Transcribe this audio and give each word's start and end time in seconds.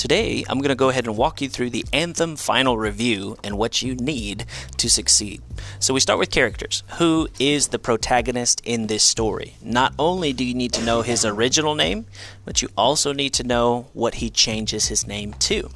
Today, 0.00 0.46
I'm 0.48 0.60
going 0.60 0.70
to 0.70 0.74
go 0.74 0.88
ahead 0.88 1.06
and 1.06 1.14
walk 1.14 1.42
you 1.42 1.48
through 1.50 1.68
the 1.68 1.84
Anthem 1.92 2.34
final 2.34 2.78
review 2.78 3.36
and 3.44 3.58
what 3.58 3.82
you 3.82 3.94
need 3.96 4.46
to 4.78 4.88
succeed. 4.88 5.42
So, 5.78 5.92
we 5.92 6.00
start 6.00 6.18
with 6.18 6.30
characters. 6.30 6.82
Who 6.96 7.28
is 7.38 7.68
the 7.68 7.78
protagonist 7.78 8.62
in 8.64 8.86
this 8.86 9.02
story? 9.02 9.56
Not 9.60 9.92
only 9.98 10.32
do 10.32 10.42
you 10.42 10.54
need 10.54 10.72
to 10.72 10.82
know 10.82 11.02
his 11.02 11.26
original 11.26 11.74
name, 11.74 12.06
but 12.46 12.62
you 12.62 12.70
also 12.78 13.12
need 13.12 13.34
to 13.34 13.44
know 13.44 13.88
what 13.92 14.14
he 14.14 14.30
changes 14.30 14.86
his 14.88 15.06
name 15.06 15.34
to. 15.34 15.68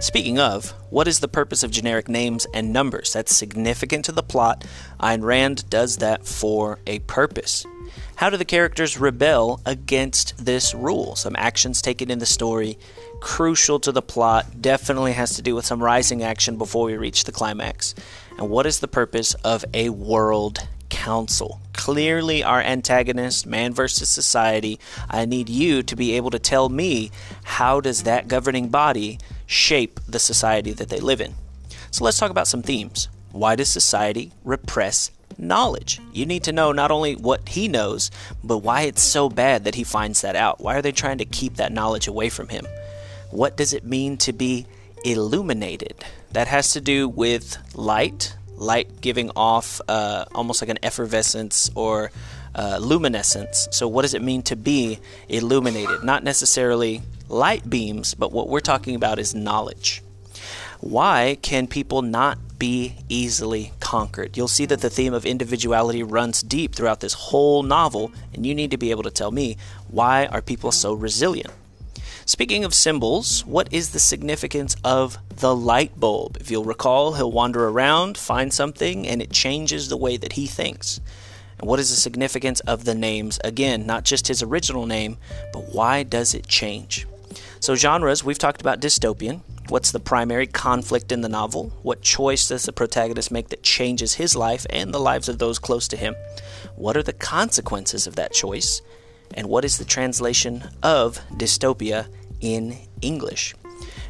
Speaking 0.00 0.38
of, 0.38 0.70
what 0.90 1.08
is 1.08 1.20
the 1.20 1.28
purpose 1.28 1.62
of 1.62 1.70
generic 1.70 2.08
names 2.08 2.46
and 2.54 2.72
numbers? 2.72 3.12
That's 3.12 3.34
significant 3.34 4.04
to 4.06 4.12
the 4.12 4.22
plot. 4.22 4.64
Ayn 5.00 5.22
Rand 5.22 5.68
does 5.70 5.98
that 5.98 6.26
for 6.26 6.78
a 6.86 7.00
purpose. 7.00 7.66
How 8.16 8.30
do 8.30 8.36
the 8.36 8.44
characters 8.44 8.98
rebel 8.98 9.60
against 9.66 10.44
this 10.44 10.74
rule? 10.74 11.16
Some 11.16 11.34
actions 11.36 11.82
taken 11.82 12.10
in 12.10 12.18
the 12.18 12.26
story, 12.26 12.78
crucial 13.20 13.80
to 13.80 13.92
the 13.92 14.02
plot, 14.02 14.60
definitely 14.60 15.12
has 15.12 15.34
to 15.36 15.42
do 15.42 15.54
with 15.54 15.66
some 15.66 15.82
rising 15.82 16.22
action 16.22 16.56
before 16.56 16.84
we 16.84 16.96
reach 16.96 17.24
the 17.24 17.32
climax. 17.32 17.94
And 18.38 18.50
what 18.50 18.66
is 18.66 18.80
the 18.80 18.88
purpose 18.88 19.34
of 19.42 19.64
a 19.74 19.88
world 19.90 20.68
council? 20.90 21.60
Clearly, 21.72 22.44
our 22.44 22.60
antagonist, 22.60 23.46
man 23.46 23.72
versus 23.72 24.08
society. 24.08 24.78
I 25.08 25.24
need 25.24 25.48
you 25.48 25.82
to 25.84 25.96
be 25.96 26.12
able 26.12 26.30
to 26.30 26.38
tell 26.38 26.68
me 26.68 27.10
how 27.44 27.80
does 27.80 28.02
that 28.02 28.28
governing 28.28 28.68
body 28.68 29.18
shape 29.46 29.98
the 30.06 30.18
society 30.18 30.72
that 30.72 30.90
they 30.90 31.00
live 31.00 31.20
in. 31.20 31.34
So 31.90 32.04
let's 32.04 32.18
talk 32.18 32.30
about 32.30 32.48
some 32.48 32.62
themes. 32.62 33.08
Why 33.32 33.56
does 33.56 33.68
society 33.68 34.32
repress 34.44 35.10
knowledge. 35.40 36.00
You 36.12 36.26
need 36.26 36.44
to 36.44 36.52
know 36.52 36.72
not 36.72 36.90
only 36.90 37.16
what 37.16 37.48
he 37.48 37.68
knows, 37.68 38.10
but 38.44 38.58
why 38.58 38.82
it's 38.82 39.02
so 39.02 39.28
bad 39.28 39.64
that 39.64 39.74
he 39.74 39.84
finds 39.84 40.20
that 40.20 40.36
out. 40.36 40.60
Why 40.60 40.76
are 40.76 40.82
they 40.82 40.92
trying 40.92 41.18
to 41.18 41.24
keep 41.24 41.56
that 41.56 41.72
knowledge 41.72 42.06
away 42.06 42.28
from 42.28 42.48
him? 42.48 42.66
What 43.30 43.56
does 43.56 43.72
it 43.72 43.84
mean 43.84 44.16
to 44.18 44.32
be 44.32 44.66
illuminated? 45.04 46.04
That 46.32 46.48
has 46.48 46.72
to 46.72 46.80
do 46.80 47.08
with 47.08 47.58
light, 47.74 48.36
light 48.60 49.00
giving 49.00 49.30
off 49.34 49.80
uh, 49.88 50.26
almost 50.32 50.62
like 50.62 50.70
an 50.70 50.78
effervescence 50.82 51.70
or 51.74 52.12
uh, 52.54 52.78
luminescence. 52.80 53.66
So, 53.72 53.88
what 53.88 54.02
does 54.02 54.14
it 54.14 54.22
mean 54.22 54.42
to 54.42 54.54
be 54.54 55.00
illuminated? 55.28 56.04
Not 56.04 56.22
necessarily 56.22 57.02
light 57.28 57.68
beams, 57.68 58.14
but 58.14 58.30
what 58.30 58.48
we're 58.48 58.60
talking 58.60 58.94
about 58.94 59.18
is 59.18 59.34
knowledge. 59.34 60.02
Why 60.80 61.36
can 61.42 61.66
people 61.66 62.02
not 62.02 62.38
be 62.60 62.94
easily 63.08 63.72
conquered. 63.80 64.36
You'll 64.36 64.46
see 64.46 64.66
that 64.66 64.82
the 64.82 64.90
theme 64.90 65.14
of 65.14 65.26
individuality 65.26 66.04
runs 66.04 66.42
deep 66.42 66.76
throughout 66.76 67.00
this 67.00 67.14
whole 67.14 67.64
novel, 67.64 68.12
and 68.32 68.46
you 68.46 68.54
need 68.54 68.70
to 68.70 68.76
be 68.76 68.92
able 68.92 69.02
to 69.02 69.10
tell 69.10 69.32
me 69.32 69.56
why 69.88 70.26
are 70.26 70.40
people 70.40 70.70
so 70.70 70.92
resilient? 70.92 71.52
Speaking 72.30 72.62
of 72.64 72.74
symbols, 72.74 73.44
what 73.44 73.72
is 73.72 73.90
the 73.90 73.98
significance 73.98 74.76
of 74.84 75.18
the 75.34 75.52
light 75.52 75.98
bulb? 75.98 76.36
If 76.40 76.48
you'll 76.48 76.62
recall, 76.62 77.14
he'll 77.14 77.32
wander 77.32 77.66
around, 77.66 78.16
find 78.16 78.52
something, 78.52 79.04
and 79.04 79.20
it 79.20 79.32
changes 79.32 79.88
the 79.88 79.96
way 79.96 80.16
that 80.16 80.34
he 80.34 80.46
thinks. 80.46 81.00
And 81.58 81.68
what 81.68 81.80
is 81.80 81.90
the 81.90 81.96
significance 81.96 82.60
of 82.60 82.84
the 82.84 82.94
names? 82.94 83.40
Again, 83.42 83.84
not 83.84 84.04
just 84.04 84.28
his 84.28 84.44
original 84.44 84.86
name, 84.86 85.16
but 85.52 85.74
why 85.74 86.04
does 86.04 86.32
it 86.32 86.46
change? 86.46 87.04
So, 87.58 87.74
genres, 87.74 88.22
we've 88.22 88.38
talked 88.38 88.60
about 88.60 88.80
dystopian. 88.80 89.40
What's 89.68 89.90
the 89.90 89.98
primary 89.98 90.46
conflict 90.46 91.10
in 91.10 91.22
the 91.22 91.28
novel? 91.28 91.72
What 91.82 92.00
choice 92.00 92.46
does 92.46 92.62
the 92.62 92.72
protagonist 92.72 93.32
make 93.32 93.48
that 93.48 93.64
changes 93.64 94.14
his 94.14 94.36
life 94.36 94.66
and 94.70 94.94
the 94.94 95.00
lives 95.00 95.28
of 95.28 95.40
those 95.40 95.58
close 95.58 95.88
to 95.88 95.96
him? 95.96 96.14
What 96.76 96.96
are 96.96 97.02
the 97.02 97.12
consequences 97.12 98.06
of 98.06 98.14
that 98.14 98.32
choice? 98.32 98.82
And 99.34 99.48
what 99.48 99.64
is 99.64 99.78
the 99.78 99.84
translation 99.84 100.70
of 100.82 101.20
dystopia 101.36 102.06
in 102.40 102.78
English? 103.02 103.54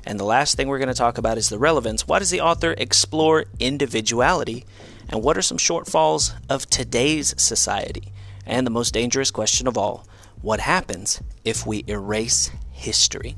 And 0.04 0.18
the 0.18 0.24
last 0.24 0.56
thing 0.56 0.68
we're 0.68 0.78
going 0.78 0.88
to 0.88 0.94
talk 0.94 1.18
about 1.18 1.38
is 1.38 1.48
the 1.48 1.58
relevance. 1.58 2.08
Why 2.08 2.18
does 2.18 2.30
the 2.30 2.40
author 2.40 2.74
explore 2.76 3.44
individuality? 3.58 4.64
And 5.08 5.22
what 5.22 5.36
are 5.36 5.42
some 5.42 5.58
shortfalls 5.58 6.32
of 6.48 6.68
today's 6.70 7.34
society? 7.40 8.12
And 8.46 8.66
the 8.66 8.70
most 8.70 8.94
dangerous 8.94 9.30
question 9.30 9.66
of 9.66 9.76
all 9.76 10.06
what 10.42 10.60
happens 10.60 11.20
if 11.44 11.66
we 11.66 11.84
erase 11.86 12.50
history? 12.70 13.36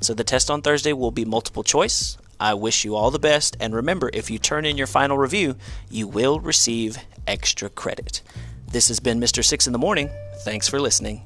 So 0.00 0.14
the 0.14 0.24
test 0.24 0.50
on 0.50 0.62
Thursday 0.62 0.92
will 0.92 1.10
be 1.10 1.24
multiple 1.24 1.64
choice. 1.64 2.16
I 2.38 2.54
wish 2.54 2.84
you 2.84 2.94
all 2.94 3.10
the 3.10 3.18
best, 3.18 3.56
and 3.60 3.74
remember, 3.74 4.10
if 4.12 4.30
you 4.30 4.38
turn 4.38 4.64
in 4.64 4.76
your 4.76 4.86
final 4.86 5.18
review, 5.18 5.56
you 5.90 6.06
will 6.06 6.40
receive 6.40 6.98
extra 7.26 7.68
credit. 7.68 8.22
This 8.70 8.88
has 8.88 9.00
been 9.00 9.20
Mr. 9.20 9.44
Six 9.44 9.66
in 9.66 9.72
the 9.72 9.78
Morning. 9.78 10.10
Thanks 10.44 10.68
for 10.68 10.80
listening. 10.80 11.22